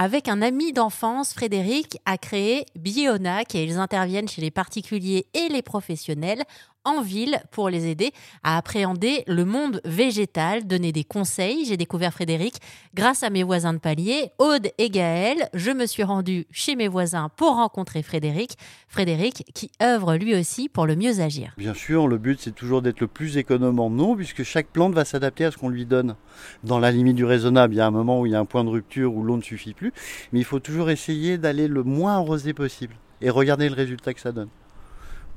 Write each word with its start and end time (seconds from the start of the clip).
Avec 0.00 0.28
un 0.28 0.42
ami 0.42 0.72
d'enfance, 0.72 1.34
Frédéric 1.34 1.98
a 2.04 2.18
créé 2.18 2.66
Bionac 2.76 3.56
et 3.56 3.64
ils 3.64 3.78
interviennent 3.78 4.28
chez 4.28 4.40
les 4.40 4.52
particuliers 4.52 5.26
et 5.34 5.48
les 5.48 5.60
professionnels 5.60 6.44
en 6.84 7.02
ville 7.02 7.40
pour 7.50 7.68
les 7.68 7.86
aider 7.86 8.12
à 8.42 8.56
appréhender 8.56 9.24
le 9.26 9.44
monde 9.44 9.80
végétal, 9.84 10.66
donner 10.66 10.92
des 10.92 11.04
conseils. 11.04 11.64
J'ai 11.66 11.76
découvert 11.76 12.12
Frédéric 12.12 12.56
grâce 12.94 13.22
à 13.22 13.30
mes 13.30 13.42
voisins 13.42 13.72
de 13.72 13.78
palier, 13.78 14.30
Aude 14.38 14.68
et 14.78 14.90
Gaël. 14.90 15.48
Je 15.54 15.70
me 15.70 15.86
suis 15.86 16.02
rendue 16.02 16.46
chez 16.50 16.76
mes 16.76 16.88
voisins 16.88 17.28
pour 17.36 17.56
rencontrer 17.56 18.02
Frédéric. 18.02 18.56
Frédéric 18.88 19.44
qui 19.54 19.70
œuvre 19.82 20.16
lui 20.16 20.34
aussi 20.34 20.68
pour 20.68 20.86
le 20.86 20.96
mieux 20.96 21.20
agir. 21.20 21.52
Bien 21.58 21.74
sûr, 21.74 22.08
le 22.08 22.18
but 22.18 22.40
c'est 22.40 22.54
toujours 22.54 22.82
d'être 22.82 23.00
le 23.00 23.08
plus 23.08 23.36
économe 23.36 23.80
en 23.80 23.90
eau 23.98 24.16
puisque 24.16 24.42
chaque 24.42 24.68
plante 24.68 24.94
va 24.94 25.04
s'adapter 25.04 25.44
à 25.44 25.50
ce 25.50 25.56
qu'on 25.56 25.68
lui 25.68 25.86
donne. 25.86 26.16
Dans 26.64 26.78
la 26.78 26.90
limite 26.90 27.16
du 27.16 27.24
raisonnable, 27.24 27.74
il 27.74 27.78
y 27.78 27.80
a 27.80 27.86
un 27.86 27.90
moment 27.90 28.20
où 28.20 28.26
il 28.26 28.32
y 28.32 28.34
a 28.34 28.40
un 28.40 28.44
point 28.44 28.64
de 28.64 28.70
rupture 28.70 29.14
où 29.14 29.22
l'eau 29.22 29.36
ne 29.36 29.42
suffit 29.42 29.74
plus, 29.74 29.92
mais 30.32 30.40
il 30.40 30.44
faut 30.44 30.60
toujours 30.60 30.90
essayer 30.90 31.38
d'aller 31.38 31.68
le 31.68 31.82
moins 31.82 32.16
arrosé 32.16 32.54
possible 32.54 32.94
et 33.20 33.30
regarder 33.30 33.68
le 33.68 33.74
résultat 33.74 34.14
que 34.14 34.20
ça 34.20 34.32
donne. 34.32 34.48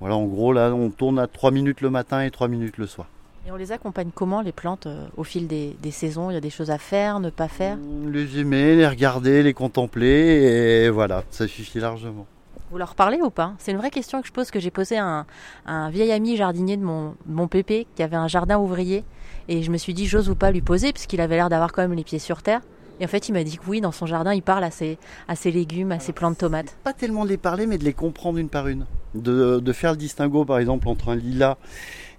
Voilà, 0.01 0.15
en 0.15 0.25
gros, 0.25 0.51
là, 0.51 0.73
on 0.73 0.89
tourne 0.89 1.19
à 1.19 1.27
3 1.27 1.51
minutes 1.51 1.81
le 1.81 1.91
matin 1.91 2.23
et 2.23 2.31
3 2.31 2.47
minutes 2.47 2.79
le 2.79 2.87
soir. 2.87 3.07
Et 3.45 3.51
on 3.51 3.55
les 3.55 3.71
accompagne 3.71 4.09
comment, 4.13 4.41
les 4.41 4.51
plantes, 4.51 4.87
euh, 4.87 5.05
au 5.15 5.23
fil 5.23 5.47
des, 5.47 5.75
saisons? 5.91 6.31
Il 6.31 6.33
y 6.33 6.37
a 6.37 6.41
des 6.41 6.49
choses 6.49 6.71
à 6.71 6.79
faire, 6.79 7.19
ne 7.19 7.29
pas 7.29 7.47
faire? 7.47 7.77
Les 8.11 8.39
aimer, 8.39 8.75
les 8.75 8.87
regarder, 8.87 9.43
les 9.43 9.53
contempler, 9.53 10.85
et 10.85 10.89
voilà, 10.89 11.23
ça 11.29 11.47
suffit 11.47 11.79
largement. 11.79 12.25
Vous 12.71 12.79
leur 12.79 12.95
parlez 12.95 13.21
ou 13.21 13.29
pas? 13.29 13.53
C'est 13.59 13.71
une 13.71 13.77
vraie 13.77 13.91
question 13.91 14.21
que 14.21 14.27
je 14.27 14.31
pose, 14.31 14.49
que 14.49 14.59
j'ai 14.59 14.71
posée 14.71 14.97
à 14.97 15.25
un, 15.67 15.89
vieil 15.91 16.11
ami 16.11 16.35
jardinier 16.35 16.77
de 16.77 16.83
mon, 16.83 17.15
mon 17.27 17.47
pépé, 17.47 17.85
qui 17.95 18.01
avait 18.01 18.15
un 18.15 18.27
jardin 18.27 18.57
ouvrier, 18.57 19.03
et 19.49 19.61
je 19.61 19.69
me 19.69 19.77
suis 19.77 19.93
dit, 19.93 20.07
j'ose 20.07 20.29
ou 20.29 20.35
pas 20.35 20.49
lui 20.49 20.61
poser, 20.61 20.93
puisqu'il 20.93 21.21
avait 21.21 21.35
l'air 21.35 21.49
d'avoir 21.49 21.73
quand 21.73 21.83
même 21.83 21.93
les 21.93 22.03
pieds 22.03 22.19
sur 22.19 22.41
terre. 22.41 22.61
Et 22.99 23.05
en 23.05 23.07
fait, 23.07 23.29
il 23.29 23.33
m'a 23.33 23.43
dit 23.43 23.57
que 23.57 23.63
oui, 23.67 23.81
dans 23.81 23.91
son 23.91 24.07
jardin, 24.07 24.33
il 24.33 24.41
parle 24.41 24.63
à 24.63 24.71
ses, 24.71 24.97
à 25.27 25.35
ses 25.35 25.51
légumes, 25.51 25.91
à 25.91 25.99
ses 25.99 26.11
plantes 26.11 26.33
de 26.33 26.39
tomates. 26.39 26.75
Pas 26.83 26.93
tellement 26.93 27.23
de 27.23 27.29
les 27.29 27.37
parler, 27.37 27.67
mais 27.67 27.77
de 27.77 27.83
les 27.83 27.93
comprendre 27.93 28.39
une 28.39 28.49
par 28.49 28.67
une. 28.67 28.85
De, 29.13 29.59
de 29.59 29.73
faire 29.73 29.91
le 29.91 29.97
distinguo, 29.97 30.45
par 30.45 30.59
exemple, 30.59 30.87
entre 30.87 31.09
un 31.09 31.15
lilas 31.15 31.57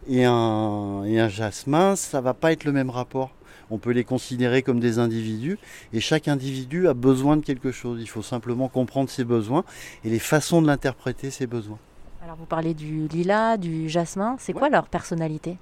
et 0.09 0.25
un, 0.25 1.05
et 1.05 1.19
un 1.19 1.29
jasmin, 1.29 1.97
ça 1.97 2.21
va 2.21 2.35
pas 2.35 2.53
être 2.53 2.65
le 2.65 2.73
même 2.73 2.91
rapport. 2.91 3.31
On 3.71 3.79
peut 3.79 3.93
les 3.93 4.05
considérer 4.05 4.63
comme 4.63 4.81
des 4.81 4.99
individus 4.99 5.59
et 5.95 6.01
chaque 6.01 6.29
individu 6.29 6.89
a 6.89 6.95
besoin 6.95 7.39
de 7.39 7.45
quelque 7.45 7.73
chose. 7.73 7.99
Il 8.03 8.09
faut 8.09 8.23
simplement 8.23 8.69
comprendre 8.69 9.09
ses 9.09 9.25
besoins 9.25 9.65
et 10.05 10.11
les 10.11 10.19
façons 10.19 10.61
de 10.61 10.67
l'interpréter, 10.67 11.31
ses 11.31 11.47
besoins. 11.47 11.79
Alors 12.23 12.37
vous 12.37 12.45
parlez 12.45 12.75
du 12.75 13.09
lilas, 13.09 13.57
du 13.57 13.89
jasmin, 13.89 14.37
c'est 14.39 14.53
quoi 14.53 14.69
leur 14.69 14.87
personnalité? 14.89 15.57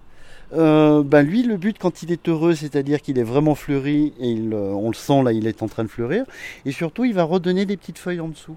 Euh, 0.52 1.04
ben 1.04 1.22
lui, 1.22 1.44
le 1.44 1.56
but 1.56 1.78
quand 1.78 2.02
il 2.02 2.10
est 2.10 2.28
heureux, 2.28 2.54
c'est-à-dire 2.54 3.00
qu'il 3.00 3.18
est 3.18 3.24
vraiment 3.24 3.54
fleuri, 3.54 4.12
et 4.18 4.36
euh, 4.36 4.72
on 4.72 4.88
le 4.88 4.94
sent 4.94 5.22
là, 5.22 5.32
il 5.32 5.46
est 5.46 5.62
en 5.62 5.68
train 5.68 5.84
de 5.84 5.88
fleurir, 5.88 6.24
et 6.64 6.72
surtout 6.72 7.04
il 7.04 7.14
va 7.14 7.22
redonner 7.22 7.66
des 7.66 7.76
petites 7.76 7.98
feuilles 7.98 8.20
en 8.20 8.28
dessous. 8.28 8.56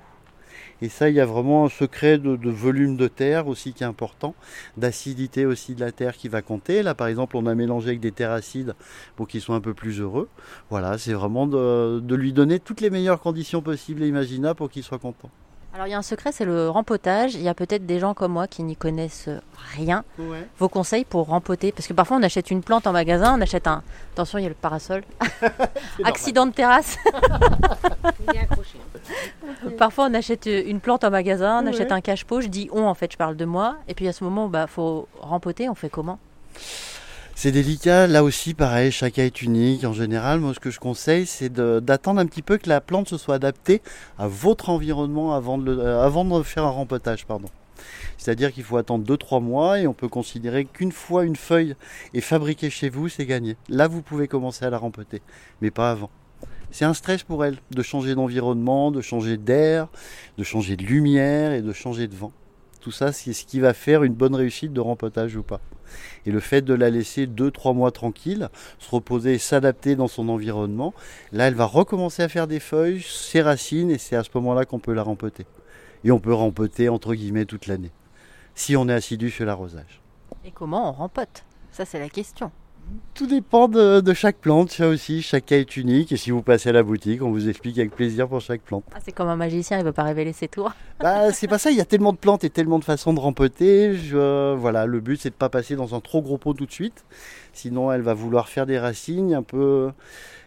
Et 0.84 0.90
ça, 0.90 1.10
il 1.10 1.16
y 1.16 1.22
a 1.22 1.26
vraiment 1.26 1.64
un 1.64 1.70
secret 1.70 2.18
de, 2.18 2.50
volume 2.50 2.98
de 2.98 3.08
terre 3.08 3.48
aussi 3.48 3.72
qui 3.72 3.84
est 3.84 3.88
important, 3.88 4.36
d'acidité 4.76 5.46
aussi 5.46 5.76
de 5.76 5.80
la 5.80 5.94
terre 5.94 6.18
qui 6.18 6.28
va 6.28 6.42
compter. 6.42 6.84
Là, 6.84 6.94
par 6.94 7.08
exemple, 7.08 7.38
on 7.38 7.46
a 7.46 7.56
mélangé 7.56 7.88
avec 7.88 8.02
des 8.02 8.12
terres 8.12 8.32
acides 8.32 8.76
pour 9.16 9.30
qu'ils 9.30 9.40
soient 9.40 9.56
un 9.56 9.62
peu 9.62 9.74
plus 9.74 10.02
heureux. 10.02 10.28
Voilà, 10.70 10.98
c'est 10.98 11.14
vraiment 11.14 11.48
de, 11.48 12.02
de 12.02 12.16
lui 12.16 12.34
donner 12.34 12.60
toutes 12.60 12.82
les 12.82 12.90
meilleures 12.90 13.22
conditions 13.22 13.62
possibles 13.62 14.04
et 14.04 14.10
imaginables 14.10 14.58
pour 14.58 14.70
qu'il 14.70 14.84
soit 14.84 15.00
content. 15.00 15.30
Alors 15.74 15.88
il 15.88 15.90
y 15.90 15.94
a 15.96 15.98
un 15.98 16.04
secret, 16.04 16.32
c'est 16.32 16.46
le 16.46 16.70
rempotage. 16.70 17.34
Il 17.34 17.42
y 17.42 17.50
a 17.50 17.56
peut-être 17.56 17.88
des 17.88 18.00
gens 18.00 18.14
comme 18.14 18.34
moi 18.34 18.48
qui 18.48 18.62
n'y 18.62 18.76
connaissent 18.76 19.30
rien. 19.76 20.04
Vos 20.60 20.70
conseils 20.70 21.04
pour 21.04 21.28
rempoter? 21.28 21.72
Parce 21.72 21.88
que 21.88 21.94
parfois 21.94 22.18
on 22.18 22.24
achète 22.24 22.52
une 22.52 22.62
plante 22.62 22.86
en 22.86 22.92
magasin, 22.92 23.36
on 23.36 23.42
achète 23.42 23.66
un... 23.66 23.82
Attention, 24.14 24.38
il 24.38 24.44
y 24.44 24.46
a 24.46 24.50
le 24.50 24.56
parasol. 24.56 25.04
Accident 26.04 26.46
de 26.46 26.52
terrasse. 26.52 26.98
il 28.28 28.36
est 28.36 28.42
accroché. 28.42 28.78
parfois 29.80 30.08
on 30.12 30.14
achète 30.14 30.46
une 30.46 30.80
plante 30.80 31.04
en 31.04 31.10
magasin, 31.10 31.64
on 31.64 31.68
achète 31.68 31.92
un 31.92 32.02
cache-pot. 32.02 32.42
Je 32.42 32.50
dis 32.50 32.70
on 32.72 32.84
en 32.84 32.94
fait, 32.94 33.12
je 33.12 33.18
parle 33.18 33.36
de 33.36 33.46
moi. 33.46 33.78
Et 33.88 33.96
puis 33.96 34.08
à 34.08 34.14
ce 34.14 34.24
moment, 34.24 34.46
il 34.46 34.52
bah, 34.52 34.68
faut 34.68 35.08
rempoter. 35.22 35.70
On 35.70 35.76
fait 35.76 35.90
comment? 35.90 36.20
C'est 37.36 37.52
délicat, 37.52 38.08
là 38.08 38.24
aussi 38.24 38.54
pareil, 38.54 38.92
cas 38.92 39.24
est 39.24 39.42
unique. 39.42 39.84
En 39.86 39.94
général, 39.94 40.40
moi 40.40 40.54
ce 40.54 40.60
que 40.60 40.70
je 40.70 40.80
conseille, 40.80 41.26
c'est 41.26 41.52
d'attendre 41.52 42.20
un 42.20 42.26
petit 42.26 42.42
peu 42.42 42.58
que 42.58 42.70
la 42.70 42.80
plante 42.80 43.10
se 43.10 43.18
soit 43.18 43.36
adaptée 43.36 43.82
à 44.18 44.28
votre 44.28 44.70
environnement 44.70 45.34
avant 45.34 45.58
de, 45.58 45.72
euh, 45.72 46.44
faire 46.44 46.64
un 46.64 46.70
rempotage. 46.70 47.26
Pardon. 47.26 47.50
C'est-à-dire 48.18 48.54
qu'il 48.54 48.64
faut 48.64 48.78
attendre 48.78 49.06
2-3 49.06 49.42
mois 49.42 49.80
et 49.80 49.88
on 49.88 49.94
peut 49.94 50.08
considérer 50.08 50.66
qu'une 50.66 50.92
fois 50.92 51.26
une 51.26 51.36
feuille 51.36 51.76
est 52.14 52.22
fabriquée 52.22 52.70
chez 52.70 52.90
vous, 52.90 53.10
c'est 53.10 53.26
gagné. 53.26 53.58
Là, 53.68 53.88
vous 53.88 54.02
pouvez 54.02 54.28
commencer 54.28 54.64
à 54.66 54.70
la 54.70 54.78
rempoter, 54.78 55.22
mais 55.62 55.72
pas 55.72 55.92
avant. 55.92 56.10
C'est 56.72 56.86
un 56.86 56.94
stress 56.94 57.24
pour 57.24 57.44
elle 57.44 57.58
de 57.72 57.82
changer 57.84 58.16
d'environnement, 58.16 58.92
de 58.92 59.02
changer 59.02 59.38
d'air, 59.38 59.88
de 60.38 60.44
changer 60.44 60.76
de 60.76 60.84
lumière 60.84 61.52
et 61.52 61.62
de 61.62 61.74
changer 61.74 62.08
de 62.08 62.16
vent. 62.16 62.32
Tout 62.84 62.92
ça, 62.92 63.14
c'est 63.14 63.32
ce 63.32 63.46
qui 63.46 63.62
va 63.62 63.74
faire 63.74 64.04
une 64.04 64.14
bonne 64.14 64.36
réussite 64.36 64.74
de 64.74 64.82
rempotage 64.82 65.38
ou 65.38 65.42
pas. 65.42 65.62
Et 66.26 66.32
le 66.32 66.42
fait 66.42 66.62
de 66.62 66.74
la 66.74 66.90
laisser 66.90 67.28
2-3 67.28 67.74
mois 67.74 67.92
tranquille, 67.92 68.50
se 68.78 68.90
reposer 68.92 69.38
s'adapter 69.38 69.96
dans 69.96 70.10
son 70.10 70.28
environnement, 70.28 70.94
là, 71.32 71.48
elle 71.48 71.54
va 71.54 71.64
recommencer 71.64 72.24
à 72.24 72.28
faire 72.28 72.46
des 72.46 72.60
feuilles, 72.60 73.02
ses 73.02 73.42
racines, 73.42 73.90
et 73.90 73.98
c'est 73.98 74.18
à 74.18 74.24
ce 74.26 74.30
moment-là 74.36 74.66
qu'on 74.66 74.80
peut 74.80 74.92
la 74.92 75.02
rempoter. 75.02 75.46
Et 76.04 76.12
on 76.12 76.20
peut 76.20 76.34
rempoter, 76.34 76.90
entre 76.90 77.14
guillemets, 77.14 77.46
toute 77.46 77.68
l'année, 77.68 77.92
si 78.54 78.76
on 78.76 78.90
est 78.90 78.94
assidu 78.94 79.30
sur 79.30 79.46
l'arrosage. 79.46 80.02
Et 80.44 80.52
comment 80.52 80.90
on 80.90 80.92
rempote? 80.92 81.46
Ça, 81.72 81.86
c'est 81.86 82.00
la 82.00 82.10
question. 82.10 82.52
Tout 83.14 83.28
dépend 83.28 83.68
de, 83.68 84.14
chaque 84.14 84.38
plante, 84.38 84.72
ça 84.72 84.88
aussi, 84.88 85.22
chaque 85.22 85.46
cas 85.46 85.58
est 85.58 85.78
unique. 85.78 86.12
Et 86.12 86.18
si 86.18 86.32
vous 86.32 86.42
passez 86.42 86.70
à 86.70 86.72
la 86.72 86.82
boutique, 86.82 87.22
on 87.22 87.30
vous 87.30 87.48
explique 87.48 87.78
avec 87.78 87.96
plaisir 87.96 88.28
pour 88.28 88.42
chaque 88.42 88.62
plante. 88.62 88.84
Ah, 88.94 88.98
c'est 89.06 89.12
comme 89.12 89.28
un 89.28 89.36
magicien, 89.36 89.78
il 89.78 89.82
ne 89.82 89.86
veut 89.86 89.94
pas 89.94 90.04
révéler 90.04 90.34
ses 90.34 90.48
tours. 90.48 90.72
Bah, 91.00 91.34
c'est 91.34 91.50
pas 91.50 91.58
ça, 91.58 91.70
il 91.70 91.76
y 91.76 91.82
a 91.82 91.86
tellement 91.86 92.14
de 92.14 92.18
plantes 92.18 92.46
et 92.46 92.50
tellement 92.50 92.80
de 92.80 92.86
façons 92.86 93.14
de 93.14 93.20
rempoter. 93.20 93.92
voilà, 94.56 94.86
le 94.86 95.02
but 95.02 95.20
c'est 95.20 95.30
de 95.30 95.36
ne 95.36 95.38
pas 95.38 95.50
passer 95.50 95.76
dans 95.76 95.96
un 95.96 96.00
trop 96.00 96.22
gros 96.22 96.38
pot 96.38 96.54
tout 96.54 96.66
de 96.66 96.72
suite. 96.72 97.04
Sinon, 97.52 97.92
elle 97.92 98.02
va 98.02 98.14
vouloir 98.16 98.50
faire 98.50 98.66
des 98.66 98.80
racines 98.80 99.34
un 99.34 99.44
peu. 99.44 99.92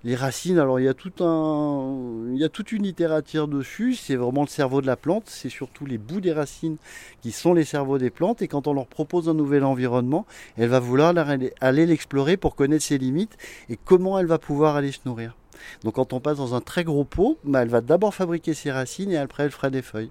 Les 0.02 0.16
racines, 0.16 0.58
alors 0.58 0.80
il 0.80 0.84
y 0.84 0.88
a 0.88 0.94
tout 0.94 1.12
un, 1.22 2.26
il 2.32 2.38
y 2.38 2.44
a 2.44 2.48
toute 2.48 2.72
une 2.72 2.82
littérature 2.82 3.48
dessus. 3.48 3.94
C'est 3.94 4.16
vraiment 4.16 4.42
le 4.42 4.48
cerveau 4.48 4.80
de 4.80 4.86
la 4.86 4.96
plante. 4.96 5.24
C'est 5.26 5.48
surtout 5.48 5.86
les 5.86 5.98
bouts 5.98 6.20
des 6.20 6.32
racines 6.32 6.76
qui 7.22 7.32
sont 7.32 7.54
les 7.54 7.64
cerveaux 7.64 7.98
des 7.98 8.10
plantes. 8.10 8.42
Et 8.42 8.48
quand 8.48 8.66
on 8.66 8.74
leur 8.74 8.86
propose 8.86 9.28
un 9.28 9.34
nouvel 9.34 9.62
environnement, 9.62 10.26
elle 10.56 10.68
va 10.68 10.80
vouloir 10.80 11.14
aller 11.60 11.86
l'explorer 11.86 12.25
pour 12.36 12.56
connaître 12.56 12.84
ses 12.84 12.98
limites 12.98 13.36
et 13.68 13.78
comment 13.84 14.18
elle 14.18 14.26
va 14.26 14.38
pouvoir 14.38 14.74
aller 14.74 14.90
se 14.90 15.00
nourrir. 15.04 15.36
Donc 15.84 15.94
quand 15.94 16.12
on 16.12 16.20
passe 16.20 16.38
dans 16.38 16.54
un 16.54 16.60
très 16.60 16.82
gros 16.82 17.04
pot, 17.04 17.38
bah, 17.44 17.62
elle 17.62 17.68
va 17.68 17.80
d'abord 17.80 18.14
fabriquer 18.14 18.54
ses 18.54 18.72
racines 18.72 19.12
et 19.12 19.16
après 19.16 19.44
elle 19.44 19.52
fera 19.52 19.70
des 19.70 19.82
feuilles. 19.82 20.10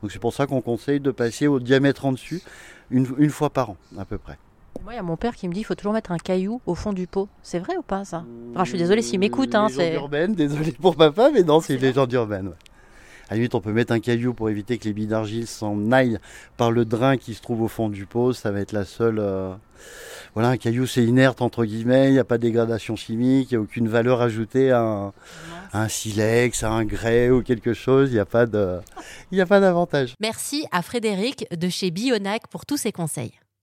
Donc 0.00 0.10
c'est 0.12 0.18
pour 0.18 0.32
ça 0.32 0.46
qu'on 0.46 0.62
conseille 0.62 1.00
de 1.00 1.10
passer 1.10 1.46
au 1.46 1.60
diamètre 1.60 2.06
en 2.06 2.12
dessus 2.12 2.40
une 2.90 3.30
fois 3.30 3.50
par 3.50 3.70
an 3.70 3.76
à 3.98 4.04
peu 4.04 4.16
près. 4.16 4.38
Moi, 4.82 4.92
il 4.92 4.96
y 4.96 4.98
a 4.98 5.02
mon 5.02 5.16
père 5.16 5.34
qui 5.34 5.48
me 5.48 5.54
dit 5.54 5.60
qu'il 5.60 5.66
faut 5.66 5.74
toujours 5.74 5.92
mettre 5.92 6.12
un 6.12 6.18
caillou 6.18 6.60
au 6.66 6.74
fond 6.74 6.92
du 6.92 7.06
pot. 7.06 7.28
C'est 7.42 7.58
vrai 7.58 7.76
ou 7.76 7.82
pas 7.82 8.04
ça? 8.04 8.24
Enfin, 8.52 8.64
Je 8.64 8.70
suis 8.70 8.78
désolée 8.78 9.02
s'il 9.02 9.18
m'écoute. 9.18 9.54
Hein, 9.54 9.68
c'est 9.70 9.94
urbaine, 9.94 10.34
désolé 10.34 10.72
pour 10.72 10.96
papa, 10.96 11.30
mais 11.32 11.42
non, 11.42 11.60
c'est 11.60 11.74
une 11.74 11.80
légende 11.80 12.12
urbaine. 12.12 12.50
À 13.28 13.32
la 13.32 13.36
limite, 13.36 13.54
on 13.54 13.60
peut 13.60 13.72
mettre 13.72 13.92
un 13.92 14.00
caillou 14.00 14.34
pour 14.34 14.50
éviter 14.50 14.78
que 14.78 14.84
les 14.84 14.92
billes 14.92 15.06
d'argile 15.06 15.46
s'en 15.46 15.90
aillent 15.92 16.18
par 16.56 16.70
le 16.70 16.84
drain 16.84 17.16
qui 17.16 17.34
se 17.34 17.40
trouve 17.40 17.62
au 17.62 17.68
fond 17.68 17.88
du 17.88 18.06
pot. 18.06 18.32
Ça 18.32 18.50
va 18.50 18.60
être 18.60 18.72
la 18.72 18.84
seule. 18.84 19.18
Euh, 19.18 19.54
voilà, 20.34 20.50
un 20.50 20.56
caillou, 20.56 20.86
c'est 20.86 21.04
inerte, 21.04 21.42
entre 21.42 21.64
guillemets. 21.64 22.08
Il 22.08 22.12
n'y 22.12 22.18
a 22.18 22.24
pas 22.24 22.38
de 22.38 22.42
dégradation 22.42 22.96
chimique, 22.96 23.50
il 23.50 23.54
n'y 23.54 23.58
a 23.58 23.60
aucune 23.60 23.88
valeur 23.88 24.20
ajoutée 24.20 24.72
à 24.72 24.80
un, 24.80 25.06
à 25.72 25.82
un, 25.82 25.88
silex, 25.88 26.62
à 26.62 26.70
un 26.70 26.84
grès 26.84 27.30
ou 27.30 27.42
quelque 27.42 27.72
chose. 27.72 28.10
Il 28.10 28.14
n'y 28.14 28.20
a 28.20 29.46
pas 29.46 29.60
d'avantage. 29.60 30.14
Merci 30.20 30.66
à 30.72 30.82
Frédéric 30.82 31.46
de 31.56 31.68
chez 31.68 31.90
Bionac 31.90 32.48
pour 32.48 32.66
tous 32.66 32.76
ses 32.76 32.92
conseils. 32.92 33.32